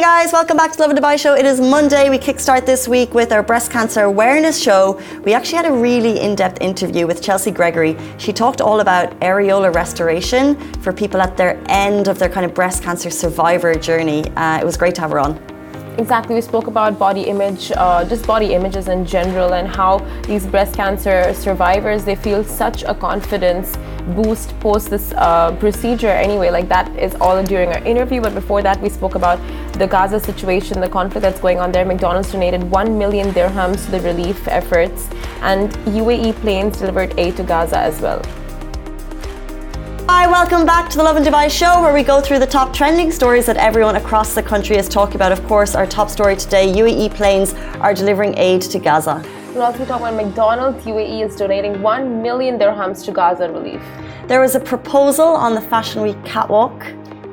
[0.00, 1.34] Guys, welcome back to Lovin Dubai Show.
[1.34, 2.08] It is Monday.
[2.08, 4.98] We kickstart this week with our breast cancer awareness show.
[5.24, 7.98] We actually had a really in depth interview with Chelsea Gregory.
[8.16, 12.54] She talked all about areola restoration for people at their end of their kind of
[12.54, 14.26] breast cancer survivor journey.
[14.36, 15.38] Uh, it was great to have her on.
[15.98, 20.46] Exactly, we spoke about body image, uh, just body images in general, and how these
[20.46, 23.76] breast cancer survivors they feel such a confidence
[24.14, 26.08] boost post this uh, procedure.
[26.08, 28.20] Anyway, like that is all during our interview.
[28.20, 29.38] But before that, we spoke about
[29.74, 31.84] the Gaza situation, the conflict that's going on there.
[31.84, 35.08] McDonald's donated one million dirhams to the relief efforts,
[35.42, 35.70] and
[36.02, 38.22] UAE planes delivered aid to Gaza as well.
[40.08, 43.12] Hi, welcome back to the Lovin Dubai show where we go through the top trending
[43.12, 45.30] stories that everyone across the country is talking about.
[45.30, 49.24] Of course, our top story today UAE planes are delivering aid to Gaza.
[49.52, 50.84] We'll also talk about McDonald's.
[50.84, 53.82] UAE is donating 1 million dirhams to Gaza relief.
[54.28, 56.84] There was a proposal on the Fashion Week catwalk.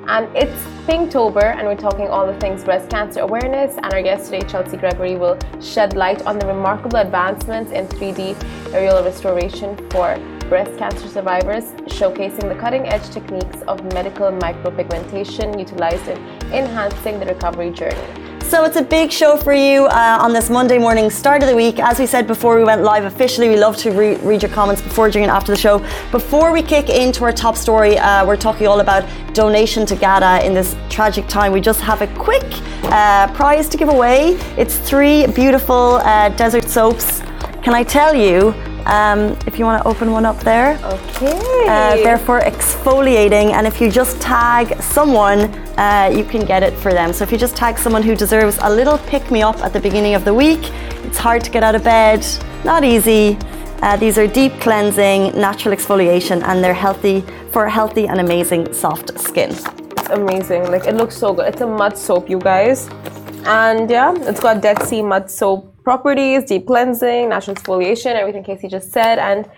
[0.08, 3.76] And it's Pinktober, and we're talking all the things breast cancer awareness.
[3.76, 8.34] And our guest today, Chelsea Gregory, will shed light on the remarkable advancements in 3D
[8.72, 10.18] areola restoration for
[10.50, 16.18] breast cancer survivors, showcasing the cutting edge techniques of medical micropigmentation utilized in
[16.52, 18.27] enhancing the recovery journey.
[18.48, 21.56] So it's a big show for you uh, on this Monday morning, start of the
[21.56, 21.80] week.
[21.80, 24.82] As we said before we went live officially, we love to re- read your comments
[24.82, 25.80] before, during, and after the show.
[26.12, 30.46] Before we kick into our top story, uh, we're talking all about donation to Gaza
[30.46, 31.52] in this tragic time.
[31.52, 32.46] We just have a quick
[32.84, 34.38] uh, prize to give away.
[34.58, 37.20] It's three beautiful uh, desert soaps.
[37.64, 38.56] Can I tell you
[38.88, 40.80] um, if you want to open one up there.
[40.84, 41.66] Okay.
[41.68, 45.40] Uh, therefore, exfoliating, and if you just tag someone,
[45.78, 47.12] uh, you can get it for them.
[47.14, 49.80] So if you just tag someone who deserves a little pick me up at the
[49.80, 50.72] beginning of the week,
[51.04, 52.26] it's hard to get out of bed,
[52.64, 53.38] not easy.
[53.82, 59.20] Uh, these are deep cleansing, natural exfoliation, and they're healthy for healthy and amazing soft
[59.20, 59.52] skin.
[59.52, 60.72] It's amazing.
[60.72, 61.48] Like it looks so good.
[61.48, 62.90] It's a mud soap, you guys.
[63.46, 68.68] And yeah, it's got Dead Sea mud soap properties, deep cleansing, natural exfoliation, everything Casey
[68.68, 69.50] just said, and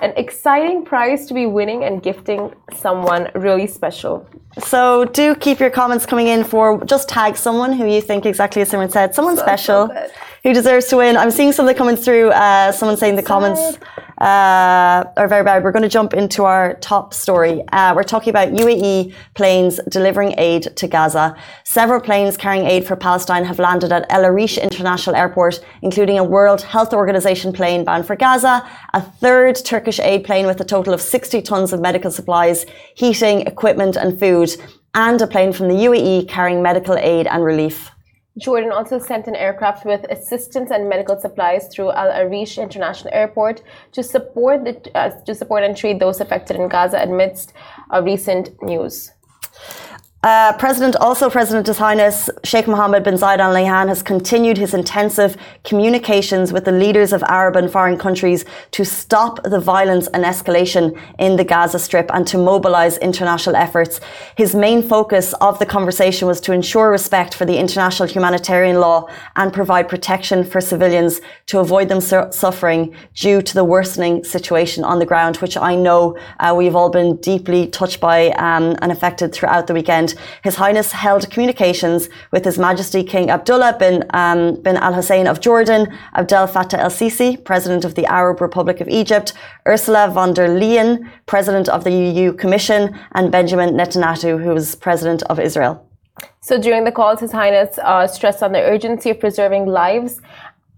[0.00, 4.26] an exciting prize to be winning and gifting someone really special.
[4.58, 8.62] So do keep your comments coming in for just tag someone who you think exactly
[8.62, 10.08] as someone said, someone so, special so
[10.46, 11.16] who deserves to win.
[11.16, 12.30] I'm seeing some of the comments through.
[12.30, 13.78] Uh, someone saying the comments
[14.18, 15.64] uh, are very bad.
[15.64, 17.64] We're going to jump into our top story.
[17.72, 21.36] Uh, we're talking about UAE planes delivering aid to Gaza.
[21.64, 26.22] Several planes carrying aid for Palestine have landed at El Arish International Airport, including a
[26.22, 28.64] World Health Organization plane bound for Gaza,
[28.94, 33.40] a third Turkish aid plane with a total of 60 tons of medical supplies, heating,
[33.40, 34.50] equipment, and food,
[34.94, 37.90] and a plane from the UAE carrying medical aid and relief.
[38.38, 43.62] Jordan also sent an aircraft with assistance and medical supplies through Al Arish International Airport
[43.92, 47.54] to support the, uh, to support and treat those affected in Gaza amidst
[47.92, 49.12] uh, recent news.
[50.26, 54.74] Uh, President, also President His Highness Sheikh Mohammed bin Zayed Al Nahyan has continued his
[54.74, 60.24] intensive communications with the leaders of Arab and foreign countries to stop the violence and
[60.24, 64.00] escalation in the Gaza Strip and to mobilize international efforts.
[64.36, 69.06] His main focus of the conversation was to ensure respect for the international humanitarian law
[69.36, 74.82] and provide protection for civilians to avoid them su- suffering due to the worsening situation
[74.82, 78.90] on the ground, which I know uh, we've all been deeply touched by um, and
[78.90, 80.15] affected throughout the weekend.
[80.42, 85.40] His Highness held communications with His Majesty King Abdullah bin, um, bin Al Hussein of
[85.40, 89.32] Jordan, Abdel Fattah el Sisi, President of the Arab Republic of Egypt,
[89.66, 95.22] Ursula von der Leyen, President of the EU Commission, and Benjamin Netanyahu, who is President
[95.24, 95.82] of Israel.
[96.40, 100.20] So during the calls, His Highness uh, stressed on the urgency of preserving lives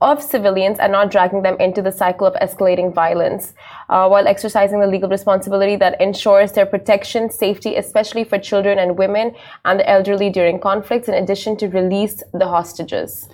[0.00, 3.54] of civilians and not dragging them into the cycle of escalating violence,
[3.88, 8.96] uh, while exercising the legal responsibility that ensures their protection, safety, especially for children and
[8.96, 13.28] women and the elderly during conflicts, in addition to release the hostages.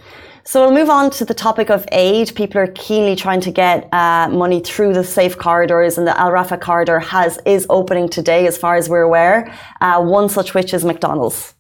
[0.47, 2.35] So we'll move on to the topic of aid.
[2.35, 6.31] People are keenly trying to get uh, money through the safe corridors, and the Al
[6.31, 9.51] Rafah corridor has is opening today, as far as we're aware.
[9.81, 11.54] Uh, one such which is McDonald's.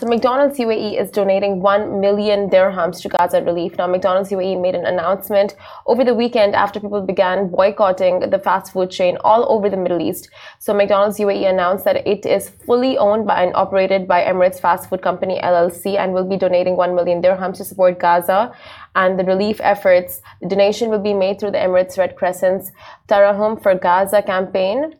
[0.00, 3.76] The McDonald's UAE is donating 1 million dirhams to Gaza relief.
[3.76, 5.56] Now, McDonald's UAE made an announcement
[5.86, 10.00] over the weekend after people began boycotting the fast food chain all over the Middle
[10.00, 10.30] East.
[10.60, 14.88] So, McDonald's UAE announced that it is fully owned by and operated by Emirates Fast
[14.88, 18.54] Food Company LLC and will be donating 1 million dirhams to support Gaza
[18.94, 20.20] and the relief efforts.
[20.40, 22.70] The donation will be made through the Emirates Red Crescent's
[23.08, 24.94] Tarahum for Gaza campaign.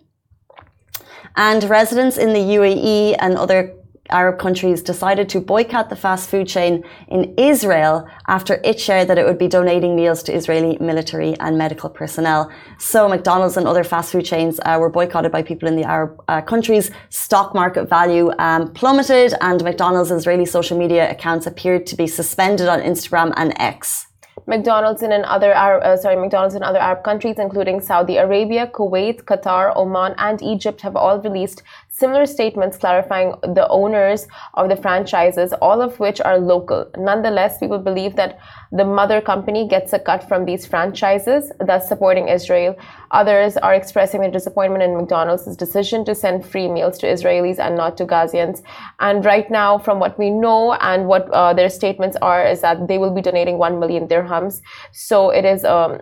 [1.36, 3.78] And residents in the UAE and other
[4.10, 9.18] Arab countries decided to boycott the fast food chain in Israel after it shared that
[9.18, 12.50] it would be donating meals to Israeli military and medical personnel.
[12.78, 16.22] So McDonald's and other fast food chains uh, were boycotted by people in the Arab
[16.28, 16.90] uh, countries.
[17.10, 22.68] Stock market value um, plummeted, and McDonald's Israeli social media accounts appeared to be suspended
[22.68, 24.08] on Instagram and X.
[24.46, 29.24] McDonald's in other Arab, uh, sorry, McDonald's in other Arab countries, including Saudi Arabia, Kuwait,
[29.24, 31.62] Qatar, Oman, and Egypt, have all released
[31.98, 36.88] similar statements clarifying the owners of the franchises, all of which are local.
[36.96, 38.38] Nonetheless, people believe that
[38.70, 42.76] the mother company gets a cut from these franchises, thus supporting Israel.
[43.10, 47.76] Others are expressing their disappointment in McDonald's decision to send free meals to Israelis and
[47.76, 48.62] not to Gazians.
[49.00, 52.86] And right now, from what we know and what uh, their statements are, is that
[52.86, 54.60] they will be donating 1 million dirhams.
[54.92, 56.00] So it is, um,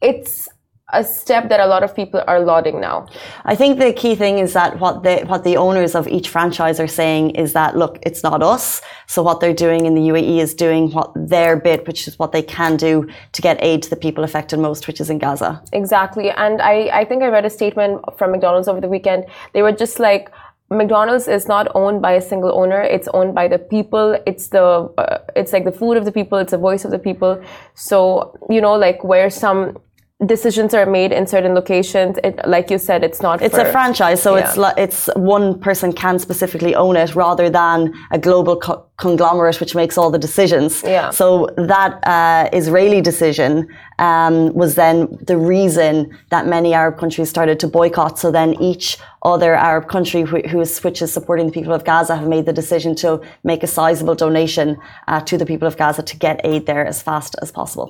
[0.00, 0.48] it's
[0.92, 3.06] a step that a lot of people are lauding now.
[3.44, 6.78] I think the key thing is that what the what the owners of each franchise
[6.78, 8.82] are saying is that look, it's not us.
[9.08, 12.30] So what they're doing in the UAE is doing what their bit, which is what
[12.30, 15.60] they can do to get aid to the people affected most, which is in Gaza.
[15.72, 16.30] Exactly.
[16.30, 19.26] And I, I think I read a statement from McDonald's over the weekend.
[19.54, 20.30] They were just like
[20.70, 22.80] McDonald's is not owned by a single owner.
[22.80, 24.18] It's owned by the people.
[24.24, 24.62] It's the
[24.98, 26.38] uh, it's like the food of the people.
[26.38, 27.42] It's the voice of the people.
[27.74, 29.78] So you know, like where some
[30.24, 33.70] decisions are made in certain locations it, like you said it's not it's for, a
[33.70, 34.72] franchise so yeah.
[34.78, 39.74] it's it's one person can specifically own it rather than a global co- conglomerate which
[39.74, 40.82] makes all the decisions.
[40.82, 41.10] Yeah.
[41.10, 43.68] So that uh, israeli decision
[43.98, 48.18] um, was then the reason that many arab countries started to boycott.
[48.18, 48.98] So then each
[49.32, 52.46] other arab country who, who is which is supporting the people of gaza have made
[52.50, 53.10] the decision to
[53.50, 54.68] make a sizable donation
[55.08, 57.88] uh, to the people of gaza to get aid there as fast as possible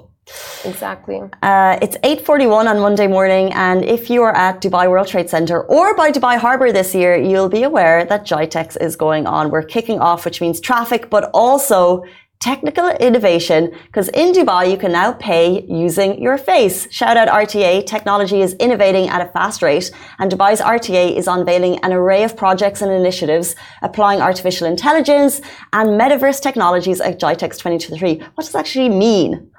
[0.65, 1.21] Exactly.
[1.43, 5.63] Uh, it's 8.41 on Monday morning, and if you are at Dubai World Trade Center
[5.63, 9.51] or by Dubai Harbour this year, you'll be aware that GITEX is going on.
[9.51, 12.05] We're kicking off, which means traffic, but also
[12.41, 16.87] technical innovation, because in Dubai, you can now pay using your face.
[16.93, 21.79] Shout out RTA, technology is innovating at a fast rate, and Dubai's RTA is unveiling
[21.83, 25.41] an array of projects and initiatives applying artificial intelligence
[25.73, 28.19] and metaverse technologies at GITEX 2023.
[28.35, 29.51] What does that actually mean?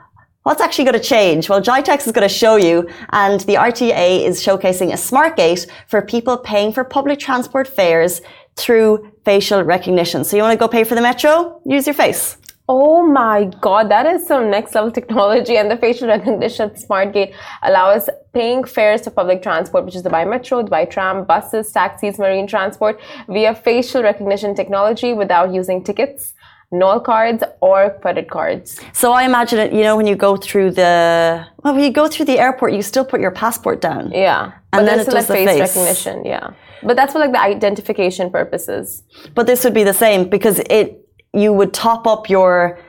[0.43, 1.49] What's actually going to change?
[1.49, 5.67] Well, GITEX is going to show you, and the RTA is showcasing a smart gate
[5.89, 8.21] for people paying for public transport fares
[8.55, 10.23] through facial recognition.
[10.23, 11.61] So you want to go pay for the metro?
[11.65, 12.37] Use your face.
[12.69, 17.33] Oh my god, that is some next level technology and the facial recognition smart gate
[17.63, 22.19] allows paying fares for public transport, which is the Dubai Metro, Dubai Tram, buses, taxis,
[22.19, 22.99] marine transport
[23.29, 26.33] via facial recognition technology without using tickets.
[26.69, 28.77] NOL cards or credit cards.
[28.91, 32.09] So I imagine it, you know, when you go through the, well, when you go
[32.09, 34.11] through the airport, you still put your passport down.
[34.11, 34.51] Yeah.
[34.73, 36.25] And then it does the face, face recognition.
[36.25, 36.51] Yeah.
[36.83, 39.03] But that's for like the identification purposes.
[39.33, 42.79] But this would be the same because it, you would top up your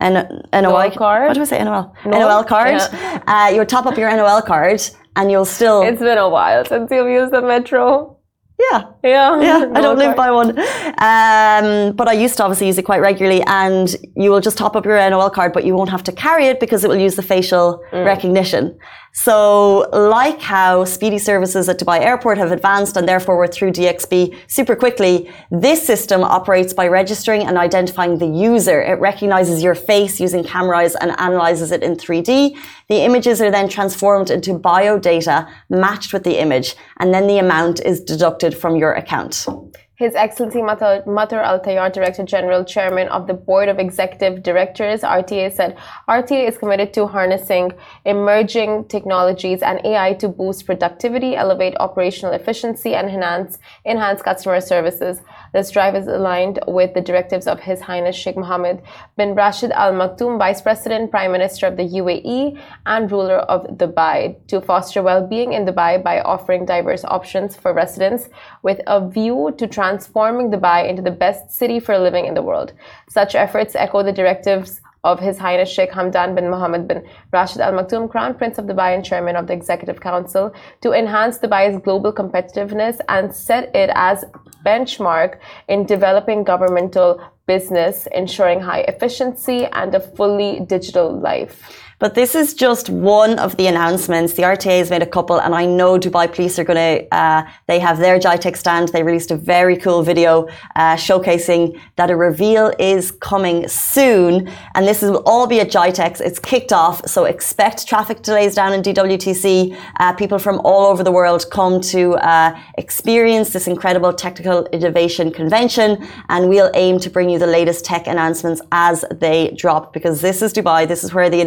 [0.00, 1.28] N- NOL card.
[1.28, 1.62] What do I say?
[1.62, 1.94] NOL.
[2.04, 2.74] NOL, NOL card.
[2.74, 3.22] Yeah.
[3.26, 4.82] Uh, you would top up your NOL card
[5.16, 5.82] and you'll still.
[5.82, 8.18] It's been a while since you've used the metro.
[8.58, 8.84] Yeah.
[9.02, 9.40] Yeah.
[9.40, 9.72] Yeah.
[9.74, 10.50] I don't live by one.
[10.50, 14.76] Um, but I used to obviously use it quite regularly and you will just top
[14.76, 17.16] up your NOL card, but you won't have to carry it because it will use
[17.16, 18.04] the facial mm.
[18.04, 18.78] recognition.
[19.16, 24.36] So, like how speedy services at Dubai Airport have advanced and therefore we're through DXB
[24.48, 28.82] super quickly, this system operates by registering and identifying the user.
[28.82, 32.56] It recognizes your face using cameras and analyzes it in 3D.
[32.88, 37.38] The images are then transformed into bio data matched with the image, and then the
[37.38, 39.46] amount is deducted from your account.
[39.96, 45.52] His Excellency Mattar Al Tayer, Director General, Chairman of the Board of Executive Directors, RTA,
[45.52, 45.76] said
[46.08, 47.70] RTA is committed to harnessing
[48.04, 55.20] emerging technologies and AI to boost productivity, elevate operational efficiency, and enhance, enhance customer services.
[55.54, 58.82] This drive is aligned with the directives of His Highness Sheikh Mohammed
[59.16, 64.36] bin Rashid Al Maktoum, Vice President, Prime Minister of the UAE, and ruler of Dubai,
[64.48, 68.28] to foster well being in Dubai by offering diverse options for residents
[68.64, 72.72] with a view to transforming Dubai into the best city for living in the world.
[73.08, 77.72] Such efforts echo the directives of His Highness Sheikh Hamdan bin Mohammed bin Rashid Al
[77.72, 82.12] Maktoum, Crown Prince of Dubai and Chairman of the Executive Council, to enhance Dubai's global
[82.12, 84.24] competitiveness and set it as
[84.64, 91.83] benchmark in developing governmental business, ensuring high efficiency and a fully digital life.
[92.00, 94.34] But this is just one of the announcements.
[94.34, 97.14] The RTA has made a couple, and I know Dubai Police are going to.
[97.14, 98.88] Uh, they have their GITEX stand.
[98.88, 104.86] They released a very cool video uh, showcasing that a reveal is coming soon, and
[104.86, 106.20] this will all be at GITEX.
[106.20, 109.76] It's kicked off, so expect traffic delays down in DWTC.
[110.00, 115.30] Uh, people from all over the world come to uh, experience this incredible technical innovation
[115.30, 120.20] convention, and we'll aim to bring you the latest tech announcements as they drop because
[120.20, 120.88] this is Dubai.
[120.88, 121.40] This is where the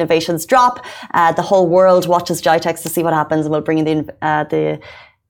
[0.46, 0.86] drop.
[1.14, 4.16] Uh, the whole world watches GITEX to see what happens, and we'll bring you the,
[4.22, 4.80] uh, the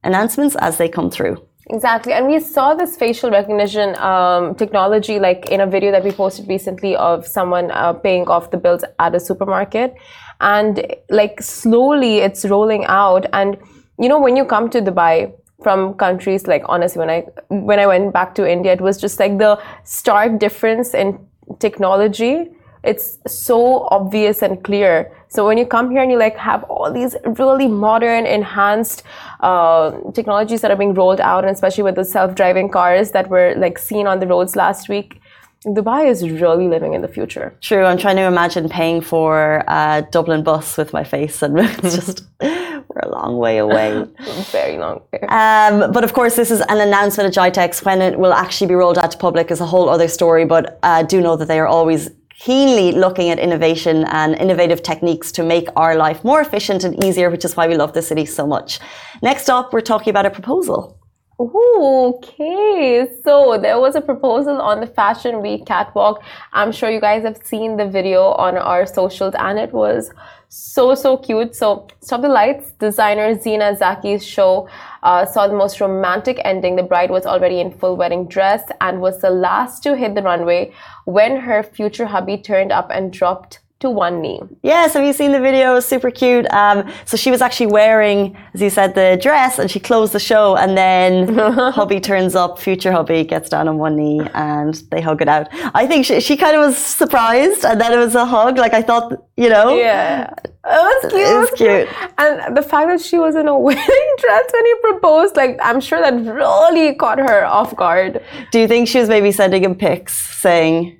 [0.03, 1.41] announcements as they come through.
[1.69, 2.13] Exactly.
[2.13, 6.47] And we saw this facial recognition um, technology like in a video that we posted
[6.47, 9.93] recently of someone uh, paying off the bills at a supermarket.
[10.39, 13.25] And like slowly it's rolling out.
[13.33, 13.57] And,
[13.99, 15.33] you know, when you come to Dubai,
[15.63, 19.19] from countries like honestly when i when i went back to india it was just
[19.19, 21.17] like the stark difference in
[21.59, 22.47] technology
[22.87, 25.11] it's so obvious and clear.
[25.27, 29.03] So when you come here and you like have all these really modern, enhanced
[29.41, 33.53] uh, technologies that are being rolled out, and especially with the self-driving cars that were
[33.57, 35.19] like seen on the roads last week,
[35.65, 37.53] Dubai is really living in the future.
[37.61, 37.83] True.
[37.83, 42.23] I'm trying to imagine paying for a Dublin bus with my face, and it's just
[42.39, 44.05] we're a long way away.
[44.51, 45.01] Very long.
[45.27, 47.83] Um, but of course, this is an announcement at GITEX.
[47.83, 50.45] When it will actually be rolled out to public is a whole other story.
[50.45, 55.31] But uh, do know that they are always keenly looking at innovation and innovative techniques
[55.33, 58.25] to make our life more efficient and easier, which is why we love the city
[58.25, 58.79] so much.
[59.21, 60.99] Next up, we're talking about a proposal.
[61.39, 66.23] okay, so there was a proposal on the Fashion Week catwalk.
[66.53, 70.11] I'm sure you guys have seen the video on our socials, and it was
[70.49, 71.55] so so cute.
[71.55, 74.67] So, Stop the Lights designer Zeena Zaki's show
[75.07, 76.75] uh, saw the most romantic ending.
[76.75, 80.21] The bride was already in full wedding dress and was the last to hit the
[80.21, 80.73] runway
[81.05, 84.41] when her future hubby turned up and dropped to one knee.
[84.63, 85.71] Yes, have you seen the video?
[85.71, 86.51] It was Super cute.
[86.51, 90.19] Um, so she was actually wearing, as you said, the dress, and she closed the
[90.19, 94.99] show, and then hubby turns up, future hubby gets down on one knee, and they
[95.01, 95.47] hug it out.
[95.75, 98.57] I think she, she kind of was surprised, and then it was a hug.
[98.57, 101.27] Like I thought, you know, yeah, it was cute.
[101.27, 104.75] It was cute, and the fact that she was in a wedding dress when he
[104.81, 108.23] proposed, like I'm sure that really caught her off guard.
[108.51, 110.97] Do you think she was maybe sending him pics saying?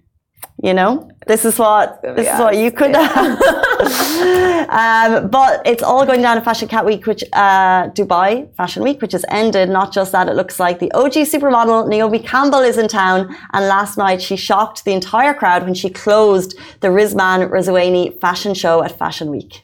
[0.63, 1.09] You know?
[1.27, 3.03] This is what this is what you could yeah.
[4.69, 9.01] um, but it's all going down to fashion cat week which uh, dubai fashion week
[9.01, 9.69] which has ended.
[9.69, 13.35] Not just that it looks like the og supermodel naomi campbell is in town.
[13.53, 18.53] And last night she shocked the entire crowd when she closed the rizman ruzaini fashion
[18.53, 19.63] show at fashion week.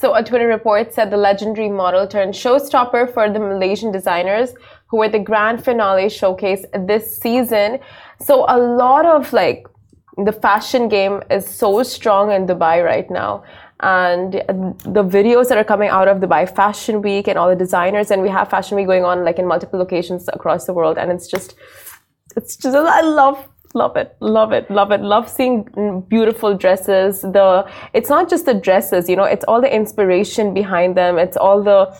[0.00, 4.54] So a twitter report said the legendary model turned showstopper for the malaysian designers
[4.88, 7.78] who were the grand finale showcase this season.
[8.20, 9.66] So a lot of like
[10.16, 13.44] the fashion game is so strong in Dubai right now.
[13.80, 18.10] And the videos that are coming out of Dubai Fashion Week and all the designers,
[18.10, 20.96] and we have Fashion Week going on like in multiple locations across the world.
[20.96, 21.54] And it's just,
[22.36, 27.68] it's just, I love love it love it love it love seeing beautiful dresses the
[27.92, 31.62] it's not just the dresses you know it's all the inspiration behind them it's all
[31.62, 31.94] the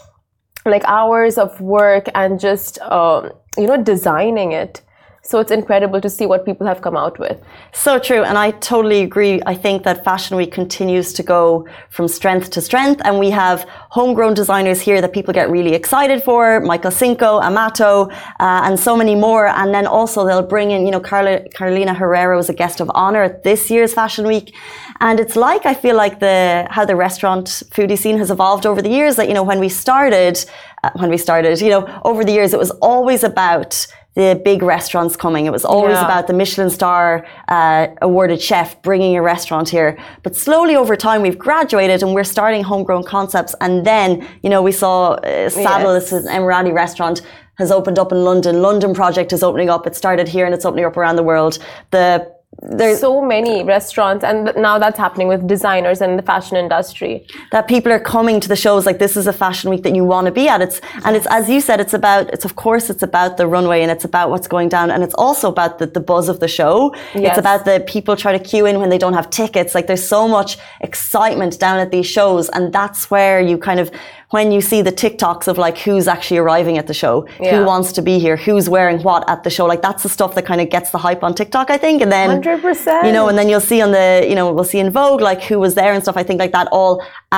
[0.65, 4.81] like hours of work and just um, you know designing it
[5.26, 7.40] so it's incredible to see what people have come out with.
[7.73, 8.23] So true.
[8.23, 9.42] And I totally agree.
[9.45, 13.00] I think that Fashion Week continues to go from strength to strength.
[13.04, 18.09] And we have homegrown designers here that people get really excited for Michael Cinco, Amato,
[18.38, 19.49] uh, and so many more.
[19.49, 22.88] And then also they'll bring in, you know, Carla, Carolina Herrera was a guest of
[22.95, 24.54] honor at this year's Fashion Week.
[25.00, 28.80] And it's like, I feel like the, how the restaurant foodie scene has evolved over
[28.80, 30.45] the years that, you know, when we started,
[30.85, 33.87] uh, when we started, you know, over the years, it was always about
[34.17, 35.45] the big restaurants coming.
[35.47, 36.05] It was always yeah.
[36.07, 39.99] about the Michelin star uh, awarded chef bringing a restaurant here.
[40.23, 43.55] But slowly over time, we've graduated and we're starting homegrown concepts.
[43.61, 46.13] And then, you know, we saw uh, Saddle, yes.
[46.13, 47.21] Emirati restaurant
[47.59, 48.63] has opened up in London.
[48.63, 49.87] London project is opening up.
[49.87, 51.59] It started here and it's opening up around the world.
[51.91, 57.27] The there's so many restaurants and now that's happening with designers and the fashion industry.
[57.53, 60.05] That people are coming to the shows like this is a fashion week that you
[60.05, 60.63] want to be at.
[60.63, 63.83] It's and it's as you said it's about it's of course it's about the runway
[63.83, 66.49] and it's about what's going down and it's also about the, the buzz of the
[66.49, 66.95] show.
[67.15, 67.31] Yes.
[67.31, 69.75] it's about the people trying to queue in when they don't have tickets.
[69.75, 73.91] Like there's so much excitement down at these shows and that's where you kind of
[74.37, 77.52] when you see the TikToks of like who's actually arriving at the show, Yeah.
[77.55, 79.64] who wants to be here, who's wearing what at the show.
[79.73, 81.97] Like that's the stuff that kind of gets the hype on TikTok, I think.
[82.05, 83.07] And then 100%.
[83.07, 85.40] you know, and then you'll see on the, you know, we'll see in Vogue like
[85.49, 86.19] who was there and stuff.
[86.23, 86.93] I think like that all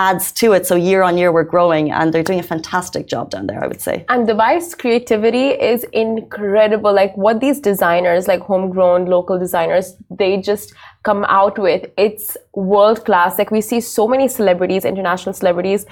[0.06, 0.62] adds to it.
[0.70, 3.68] So year on year we're growing and they're doing a fantastic job down there, I
[3.70, 3.96] would say.
[4.12, 6.92] And Dubai's creativity is incredible.
[7.02, 9.86] Like what these designers, like homegrown local designers,
[10.20, 10.66] they just
[11.04, 11.90] come out with.
[11.96, 13.38] It's world class.
[13.38, 15.86] Like we see so many celebrities, international celebrities,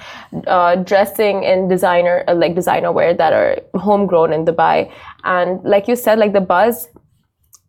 [0.47, 4.91] uh, dressing in designer, uh, like designer wear that are homegrown in Dubai.
[5.23, 6.89] And like you said, like the buzz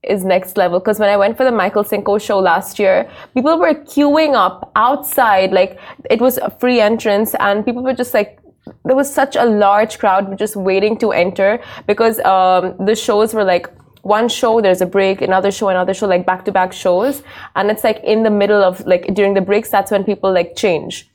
[0.03, 3.59] is next level because when I went for the Michael Cinco show last year, people
[3.59, 5.53] were queuing up outside.
[5.53, 5.79] Like
[6.11, 8.39] it was a free entrance, and people were just like,
[8.85, 13.45] there was such a large crowd just waiting to enter because um, the shows were
[13.45, 13.69] like
[14.09, 17.23] one show, there's a break, another show, another show, like back to back shows,
[17.55, 20.57] and it's like in the middle of like during the breaks, that's when people like
[20.57, 21.09] change,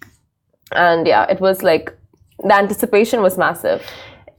[0.72, 1.92] and yeah, it was like
[2.40, 3.86] the anticipation was massive.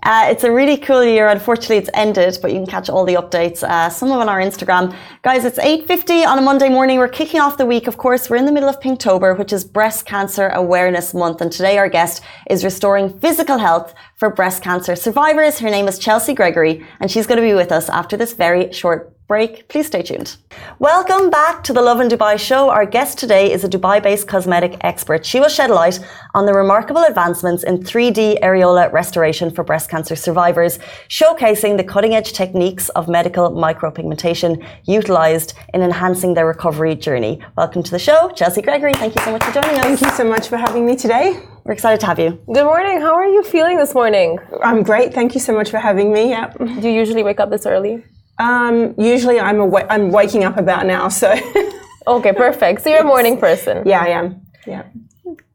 [0.04, 1.28] Uh, it's a really cool year.
[1.28, 3.62] Unfortunately, it's ended, but you can catch all the updates.
[3.62, 5.46] Uh, some of them on our Instagram, guys.
[5.46, 6.98] It's eight fifty on a Monday morning.
[6.98, 7.86] We're kicking off the week.
[7.86, 11.50] Of course, we're in the middle of Pinktober, which is Breast Cancer Awareness Month, and
[11.50, 15.58] today our guest is restoring physical health for breast cancer survivors.
[15.58, 18.72] Her name is Chelsea Gregory, and she's going to be with us after this very
[18.72, 19.68] short break.
[19.68, 20.36] Please stay tuned.
[20.78, 22.68] Welcome back to the Lovin Dubai show.
[22.68, 25.24] Our guest today is a Dubai based cosmetic expert.
[25.24, 25.98] She will shed light
[26.34, 30.78] on the remarkable advancements in 3D areola restoration for breast cancer survivors,
[31.08, 37.40] showcasing the cutting edge techniques of medical micropigmentation utilized in enhancing their recovery journey.
[37.56, 38.92] Welcome to the show, Chelsea Gregory.
[38.94, 39.84] Thank you so much for joining us.
[39.84, 41.40] Thank you so much for having me today.
[41.64, 42.38] We're excited to have you.
[42.52, 43.00] Good morning.
[43.00, 44.38] How are you feeling this morning?
[44.62, 45.14] I'm great.
[45.14, 46.28] Thank you so much for having me.
[46.28, 46.52] Yeah.
[46.58, 48.04] Do you usually wake up this early?
[48.38, 51.34] Um, usually I'm awa- I'm waking up about now, so
[52.06, 52.82] Okay, perfect.
[52.82, 53.82] So you're a morning person.
[53.86, 54.42] yeah, I am.
[54.66, 54.84] Yeah.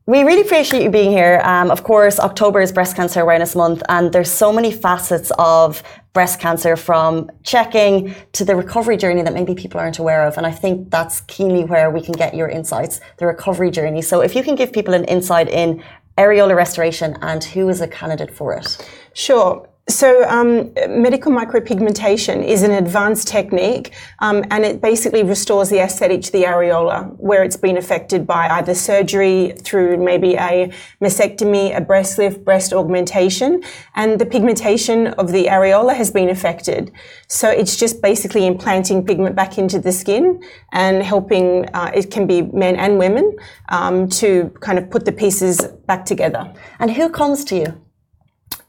[0.07, 1.39] We really appreciate you being here.
[1.43, 5.83] Um, of course, October is Breast Cancer Awareness Month, and there's so many facets of
[6.13, 10.37] breast cancer from checking to the recovery journey that maybe people aren't aware of.
[10.37, 14.01] And I think that's keenly where we can get your insights, the recovery journey.
[14.01, 15.83] So if you can give people an insight in
[16.17, 18.89] areola restoration and who is a candidate for it.
[19.13, 19.69] Sure.
[19.89, 26.21] So, um, medical micropigmentation is an advanced technique, um, and it basically restores the aesthetic
[26.21, 31.81] to the areola where it's been affected by either surgery through maybe a mastectomy, a
[31.81, 33.63] breast lift, breast augmentation,
[33.95, 36.91] and the pigmentation of the areola has been affected.
[37.27, 40.39] So, it's just basically implanting pigment back into the skin
[40.71, 43.35] and helping, uh, it can be men and women,
[43.69, 46.53] um, to kind of put the pieces back together.
[46.77, 47.88] And who comes to you?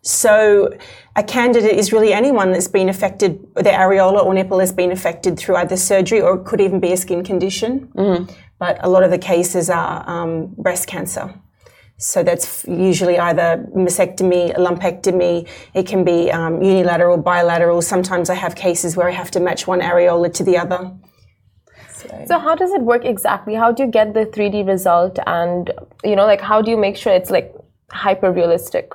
[0.03, 0.71] So,
[1.15, 5.39] a candidate is really anyone that's been affected, their areola or nipple has been affected
[5.39, 7.91] through either surgery or it could even be a skin condition.
[8.59, 11.35] But a lot of the cases are um, breast cancer.
[11.99, 15.47] So that's usually either mastectomy, lumpectomy.
[15.75, 17.83] It can be um, unilateral, bilateral.
[17.83, 20.93] Sometimes I have cases where I have to match one areola to the other.
[22.27, 23.55] So how does it work exactly?
[23.55, 25.71] How do you get the 3D result and
[26.03, 27.55] you know like how do you make sure it's like
[27.91, 28.95] hyper realistic?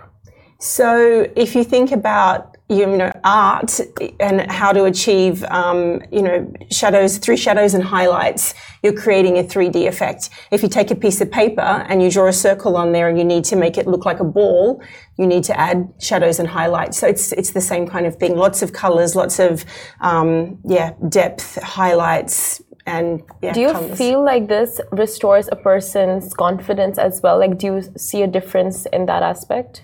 [0.60, 3.80] So if you think about you know art
[4.20, 9.44] and how to achieve um, you know shadows through shadows and highlights, you're creating a
[9.44, 10.30] 3D effect.
[10.52, 13.18] If you take a piece of paper and you draw a circle on there and
[13.18, 14.82] you need to make it look like a ball,
[15.18, 16.98] you need to add shadows and highlights.
[16.98, 18.36] So it's it's the same kind of thing.
[18.36, 19.64] Lots of colors, lots of
[20.02, 23.54] um, yeah depth, highlights, and yeah.
[23.54, 23.98] Do you colours.
[23.98, 27.38] feel like this restores a person's confidence as well?
[27.38, 29.84] Like do you see a difference in that aspect?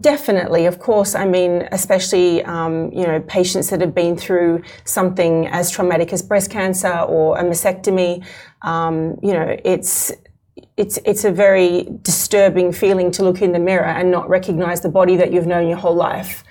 [0.00, 1.14] Definitely, of course.
[1.14, 6.22] I mean, especially um, you know patients that have been through something as traumatic as
[6.22, 8.24] breast cancer or a mastectomy.
[8.62, 10.10] Um, you know, it's
[10.78, 14.88] it's it's a very disturbing feeling to look in the mirror and not recognize the
[14.88, 16.43] body that you've known your whole life.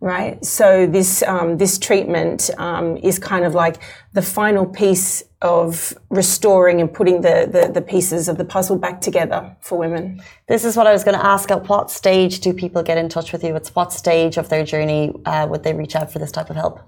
[0.00, 0.44] Right.
[0.44, 3.76] So this um, this treatment um, is kind of like
[4.12, 9.00] the final piece of restoring and putting the, the the pieces of the puzzle back
[9.00, 10.22] together for women.
[10.46, 11.50] This is what I was going to ask.
[11.50, 13.56] At what stage do people get in touch with you?
[13.56, 16.56] At what stage of their journey uh, would they reach out for this type of
[16.56, 16.80] help?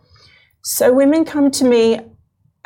[0.63, 2.01] So women come to me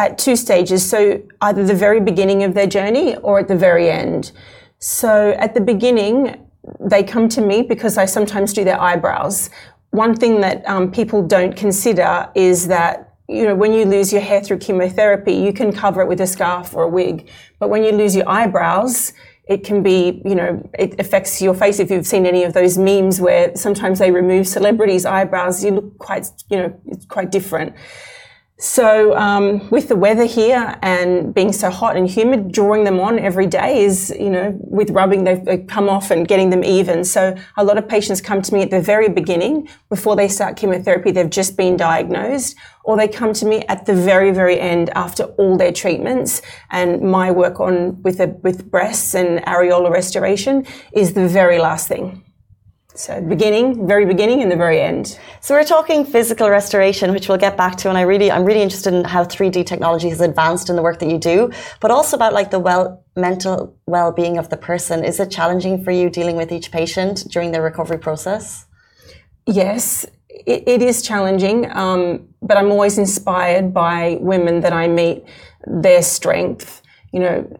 [0.00, 0.88] at two stages.
[0.88, 4.32] So either the very beginning of their journey or at the very end.
[4.78, 6.49] So at the beginning,
[6.80, 9.50] they come to me because I sometimes do their eyebrows.
[9.90, 14.22] One thing that um, people don't consider is that you know when you lose your
[14.22, 17.84] hair through chemotherapy, you can cover it with a scarf or a wig, but when
[17.84, 19.12] you lose your eyebrows,
[19.50, 21.80] it can be, you know, it affects your face.
[21.80, 25.98] If you've seen any of those memes where sometimes they remove celebrities' eyebrows, you look
[25.98, 27.74] quite, you know, it's quite different.
[28.62, 33.18] So, um, with the weather here and being so hot and humid, drawing them on
[33.18, 37.02] every day is, you know, with rubbing, they, they come off and getting them even.
[37.02, 40.58] So, a lot of patients come to me at the very beginning, before they start
[40.58, 44.90] chemotherapy, they've just been diagnosed, or they come to me at the very, very end
[44.90, 46.42] after all their treatments.
[46.70, 51.88] And my work on with, the, with breasts and areola restoration is the very last
[51.88, 52.29] thing.
[53.00, 55.18] So beginning, very beginning, and the very end.
[55.40, 58.60] So we're talking physical restoration, which we'll get back to, and I really, I'm really
[58.60, 62.14] interested in how 3D technology has advanced in the work that you do, but also
[62.14, 65.02] about like the well mental well-being of the person.
[65.02, 68.66] Is it challenging for you dealing with each patient during the recovery process?
[69.46, 75.24] Yes, it, it is challenging, um, but I'm always inspired by women that I meet,
[75.66, 76.82] their strength.
[77.14, 77.56] You know,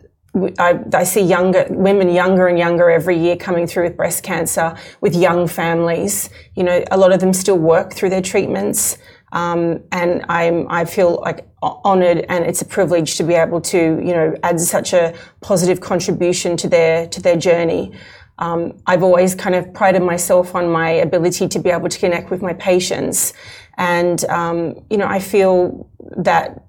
[0.58, 4.76] I, I, see younger women younger and younger every year coming through with breast cancer
[5.00, 6.30] with young families.
[6.54, 8.96] You know, a lot of them still work through their treatments,
[9.32, 13.78] um, and I'm I feel like honoured and it's a privilege to be able to
[13.78, 17.92] you know add such a positive contribution to their to their journey.
[18.38, 22.30] Um, I've always kind of prided myself on my ability to be able to connect
[22.30, 23.32] with my patients,
[23.76, 26.64] and um, you know I feel that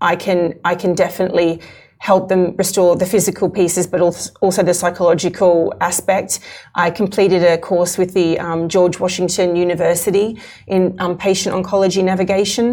[0.00, 1.60] I can I can definitely
[2.02, 6.40] help them restore the physical pieces, but also the psychological aspect.
[6.74, 10.36] I completed a course with the um, George Washington University
[10.66, 12.66] in um, patient oncology navigation.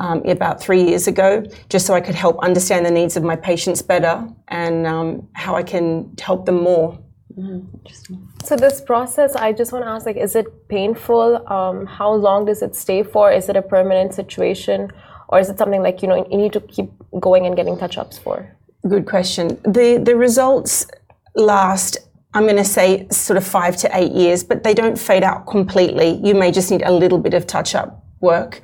[0.00, 1.30] Um, about three years ago,
[1.68, 4.14] just so I could help understand the needs of my patients better
[4.46, 6.96] and um, how I can help them more.
[7.36, 8.14] Mm-hmm.
[8.44, 11.28] So this process, I just want to ask, like, is it painful?
[11.50, 13.32] Um, how long does it stay for?
[13.32, 14.92] Is it a permanent situation,
[15.28, 18.18] or is it something like you know you need to keep going and getting touch-ups
[18.18, 18.50] for?
[18.86, 19.58] Good question.
[19.64, 20.86] The the results
[21.34, 21.98] last
[22.34, 25.46] I'm going to say sort of five to eight years, but they don't fade out
[25.46, 26.20] completely.
[26.22, 28.60] You may just need a little bit of touch up work.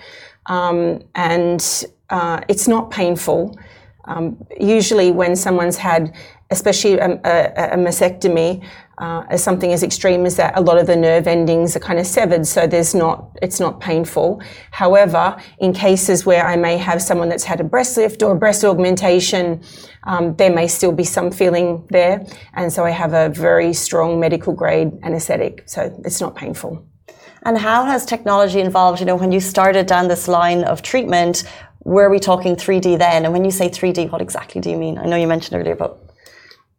[0.46, 3.58] Um, and uh, it's not painful.
[4.04, 6.14] Um, usually, when someone's had,
[6.50, 8.62] especially a, a, a mastectomy,
[8.98, 11.98] uh, as something as extreme as that, a lot of the nerve endings are kind
[11.98, 14.40] of severed, so there's not it's not painful.
[14.70, 18.36] However, in cases where I may have someone that's had a breast lift or a
[18.36, 19.62] breast augmentation,
[20.04, 24.20] um, there may still be some feeling there, and so I have a very strong
[24.20, 26.86] medical grade anaesthetic, so it's not painful.
[27.46, 29.00] And how has technology involved?
[29.00, 31.44] You know, when you started down this line of treatment,
[31.84, 33.24] were we talking 3D then?
[33.24, 34.96] And when you say 3D, what exactly do you mean?
[34.98, 36.00] I know you mentioned earlier, but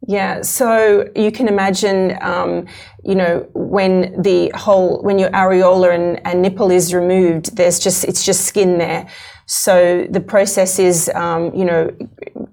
[0.08, 2.68] yeah, so you can imagine, um,
[3.04, 8.04] you know, when the whole, when your areola and, and, nipple is removed, there's just,
[8.04, 9.08] it's just skin there.
[9.48, 11.92] So the process is, um, you know,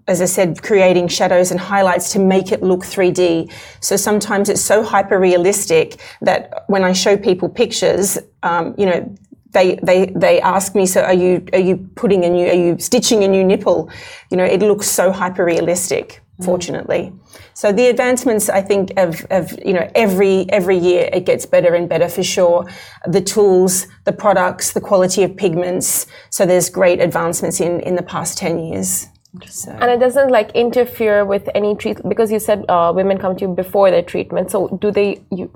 [0.09, 3.53] as I said, creating shadows and highlights to make it look 3D.
[3.81, 9.15] So sometimes it's so hyper realistic that when I show people pictures, um, you know,
[9.51, 12.79] they, they, they ask me, so are you, are you putting a new, are you
[12.79, 13.91] stitching a new nipple?
[14.31, 16.22] You know, it looks so hyper realistic.
[16.41, 16.45] Mm.
[16.47, 17.13] fortunately.
[17.53, 21.75] So the advancements, I think, of, of, you know every every year it gets better
[21.75, 22.67] and better for sure.
[23.07, 26.07] The tools, the products, the quality of pigments.
[26.31, 29.09] So there's great advancements in in the past ten years.
[29.47, 29.73] So.
[29.73, 33.43] And it doesn't like interfere with any treatment because you said uh, women come to
[33.43, 34.51] you before their treatment.
[34.51, 35.51] So do they you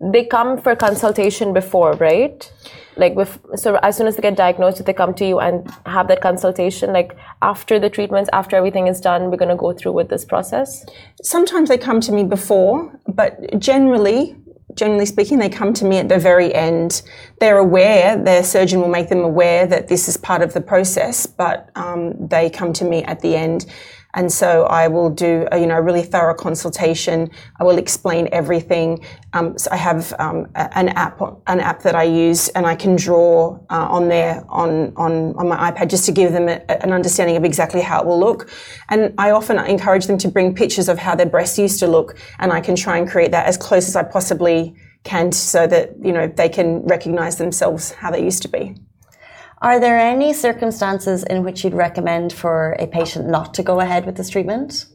[0.00, 2.50] they come for consultation before, right?
[2.96, 6.08] like with so as soon as they get diagnosed they come to you and have
[6.08, 9.92] that consultation like after the treatments after everything is done we're going to go through
[9.92, 10.84] with this process?
[11.22, 14.36] Sometimes they come to me before but generally
[14.74, 17.02] generally speaking they come to me at the very end.
[17.40, 21.26] They're aware their surgeon will make them aware that this is part of the process
[21.26, 23.66] but um, they come to me at the end
[24.16, 27.30] and so I will do a, you know a really thorough consultation.
[27.60, 29.04] I will explain everything.
[29.34, 32.96] Um, so I have um, an app an app that I use, and I can
[32.96, 36.92] draw uh, on there on, on on my iPad just to give them a, an
[36.92, 38.50] understanding of exactly how it will look.
[38.88, 42.18] And I often encourage them to bring pictures of how their breasts used to look,
[42.38, 44.74] and I can try and create that as close as I possibly
[45.04, 48.76] can, so that you know they can recognize themselves how they used to be.
[49.66, 54.06] Are there any circumstances in which you'd recommend for a patient not to go ahead
[54.06, 54.86] with this treatment?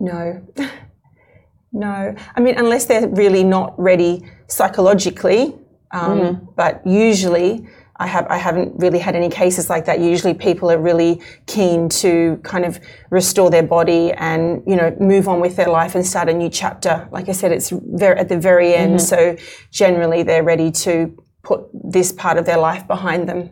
[0.00, 0.44] No.
[1.72, 2.16] no.
[2.34, 5.54] I mean, unless they're really not ready psychologically.
[5.92, 6.44] Um, mm-hmm.
[6.56, 10.00] But usually, I have I haven't really had any cases like that.
[10.00, 15.28] Usually, people are really keen to kind of restore their body and you know move
[15.28, 17.08] on with their life and start a new chapter.
[17.12, 18.98] Like I said, it's very at the very end.
[18.98, 19.06] Mm-hmm.
[19.06, 19.36] So
[19.70, 21.16] generally, they're ready to
[21.48, 23.42] put this part of their life behind them.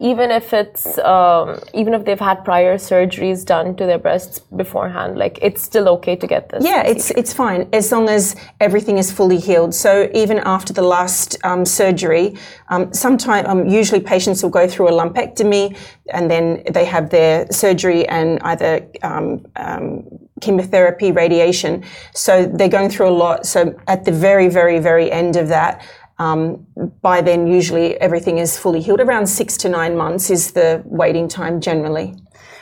[0.00, 5.18] even if it's um, even if they've had prior surgeries done to their breasts beforehand
[5.18, 8.98] like it's still okay to get this yeah it's it's fine as long as everything
[8.98, 9.74] is fully healed.
[9.74, 12.36] So even after the last um, surgery
[12.68, 15.76] um, sometimes um, usually patients will go through a lumpectomy
[16.12, 20.04] and then they have their surgery and either um, um,
[20.40, 21.82] chemotherapy radiation.
[22.14, 23.46] So they're going through a lot.
[23.46, 25.82] So at the very very very end of that
[26.18, 26.66] um,
[27.00, 29.00] by then, usually everything is fully healed.
[29.00, 32.16] Around six to nine months is the waiting time generally.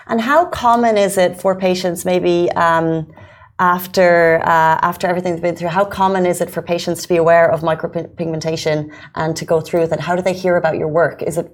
[0.09, 3.11] And how common is it for patients, maybe um,
[3.59, 5.69] after uh, after everything they've been through?
[5.69, 9.81] How common is it for patients to be aware of micropigmentation and to go through
[9.81, 10.01] with it?
[10.01, 11.23] How do they hear about your work?
[11.23, 11.49] Is it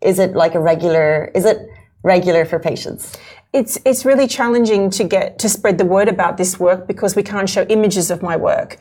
[0.00, 1.32] is it like a regular?
[1.34, 1.58] Is it
[2.04, 3.16] regular for patients?
[3.52, 7.24] It's it's really challenging to get to spread the word about this work because we
[7.24, 8.78] can't show images of my work.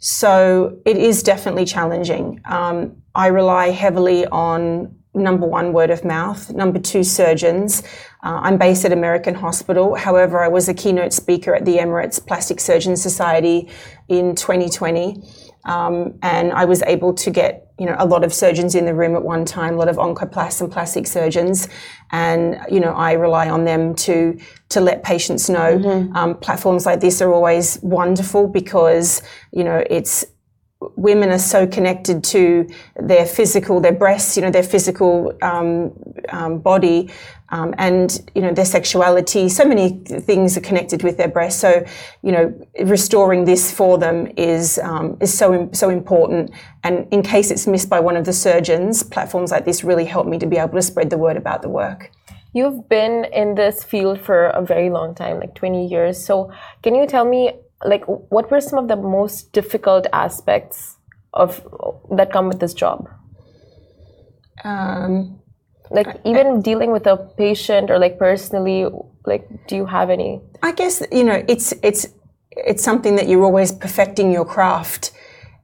[0.00, 2.40] So it is definitely challenging.
[2.46, 6.50] Um, I rely heavily on number one, word of mouth.
[6.50, 7.82] Number two, surgeons.
[8.22, 9.94] Uh, I'm based at American Hospital.
[9.94, 13.68] However, I was a keynote speaker at the Emirates Plastic Surgeon Society
[14.08, 15.22] in 2020.
[15.64, 18.94] Um, and I was able to get you know a lot of surgeons in the
[18.94, 21.68] room at one time, a lot of oncoplasts and plastic surgeons,
[22.12, 24.38] and you know I rely on them to
[24.70, 25.78] to let patients know.
[25.78, 26.16] Mm-hmm.
[26.16, 30.24] Um, platforms like this are always wonderful because you know it's
[30.96, 35.92] women are so connected to their physical, their breasts, you know, their physical um,
[36.30, 37.10] um, body,
[37.50, 39.48] um, and you know their sexuality.
[39.48, 41.60] So many things are connected with their breasts.
[41.60, 41.84] So
[42.22, 46.52] you know, restoring this for them is um, is so so important.
[46.82, 50.26] And in case it's missed by one of the surgeons, platforms like this really help
[50.26, 52.10] me to be able to spread the word about the work.
[52.52, 56.24] You've been in this field for a very long time, like 20 years.
[56.24, 56.50] So,
[56.82, 57.52] can you tell me
[57.84, 60.96] like what were some of the most difficult aspects
[61.32, 61.66] of
[62.10, 63.08] that come with this job?
[64.64, 65.40] Um,
[65.90, 68.86] like even I, dealing with a patient or like personally
[69.26, 70.40] like do you have any?
[70.62, 72.06] I guess you know it's it's
[72.52, 75.12] it's something that you're always perfecting your craft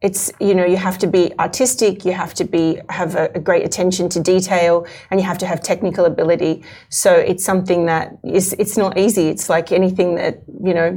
[0.06, 3.40] it's you know you have to be artistic you have to be have a, a,
[3.48, 6.54] great attention to detail and you have to have technical ability.
[6.90, 9.24] So it's something that is it's not easy.
[9.32, 10.34] It's like anything that
[10.68, 10.88] you know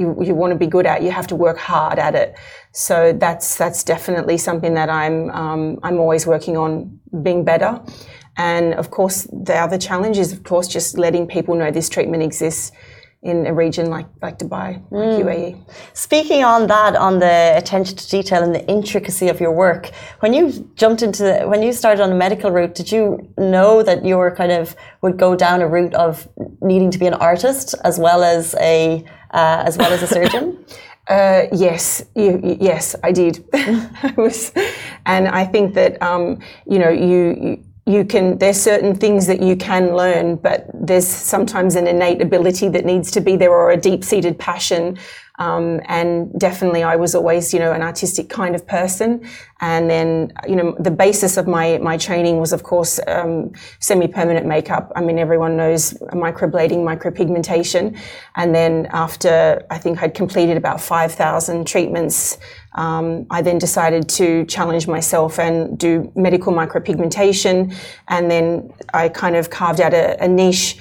[0.00, 2.28] you, you want to be good at you have to work hard at it.
[2.72, 7.72] So that's that's definitely something that i'm um, i'm always working on being better.
[8.36, 12.22] And of course the other challenge is of course just letting people know this treatment
[12.22, 12.72] exists
[13.26, 15.24] in a region like, like Dubai, like mm.
[15.24, 15.48] UAE.
[15.94, 20.32] Speaking on that, on the attention to detail and the intricacy of your work, when
[20.32, 24.04] you jumped into, the, when you started on a medical route, did you know that
[24.04, 26.28] you were kind of would go down a route of
[26.60, 30.64] needing to be an artist as well as a uh, as well as a surgeon?
[31.08, 33.44] Uh, yes, you, you, yes, I did.
[34.16, 34.50] was,
[35.06, 39.40] and I think that um, you know you, you you can there's certain things that
[39.40, 43.70] you can learn but there's sometimes an innate ability that needs to be there or
[43.70, 44.98] a deep-seated passion
[45.38, 49.28] um, and definitely I was always, you know, an artistic kind of person.
[49.60, 54.46] And then, you know, the basis of my, my training was, of course, um, semi-permanent
[54.46, 54.92] makeup.
[54.94, 57.98] I mean, everyone knows microblading, micropigmentation.
[58.36, 62.38] And then after I think I'd completed about 5,000 treatments,
[62.74, 67.74] um, I then decided to challenge myself and do medical micropigmentation.
[68.08, 70.78] And then I kind of carved out a, a niche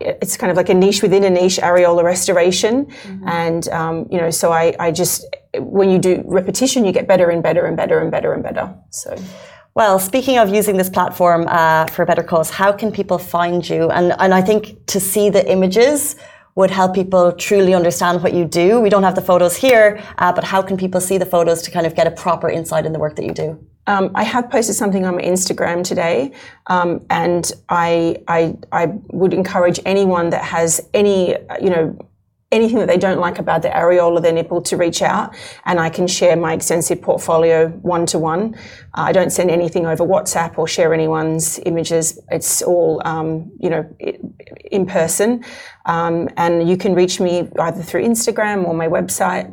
[0.00, 3.28] it's kind of like a niche within a niche areola restoration mm-hmm.
[3.28, 5.24] and um, you know so I, I just
[5.58, 8.74] when you do repetition you get better and better and better and better and better
[8.90, 9.16] so
[9.74, 13.66] well, speaking of using this platform uh, for a better cause, how can people find
[13.66, 13.88] you?
[13.88, 16.14] And and I think to see the images
[16.54, 18.80] would help people truly understand what you do.
[18.80, 21.70] We don't have the photos here, uh, but how can people see the photos to
[21.70, 23.66] kind of get a proper insight in the work that you do?
[23.86, 26.32] Um, I have posted something on my Instagram today,
[26.68, 31.98] um, and I, I, I would encourage anyone that has any, you know,
[32.52, 35.88] anything that they don't like about the areola, their nipple, to reach out, and I
[35.90, 38.54] can share my extensive portfolio one to one.
[38.94, 42.20] I don't send anything over WhatsApp or share anyone's images.
[42.30, 43.88] It's all, um, you know,
[44.70, 45.44] in person,
[45.86, 49.50] um, and you can reach me either through Instagram or my website.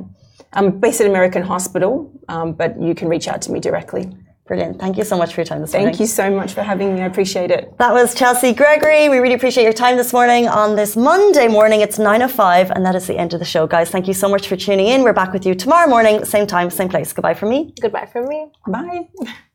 [0.54, 4.12] I'm based at American Hospital, um, but you can reach out to me directly.
[4.50, 4.80] Brilliant.
[4.80, 5.94] Thank you so much for your time this Thank morning.
[5.94, 7.02] Thank you so much for having me.
[7.02, 7.78] I appreciate it.
[7.78, 9.08] That was Chelsea Gregory.
[9.08, 11.82] We really appreciate your time this morning on this Monday morning.
[11.82, 13.92] It's 9.05 and that is the end of the show, guys.
[13.92, 15.04] Thank you so much for tuning in.
[15.04, 17.14] We're back with you tomorrow morning, same time, same place.
[17.14, 17.76] Goodbye from me.
[17.80, 18.52] Goodbye from me.
[18.68, 19.10] Bye.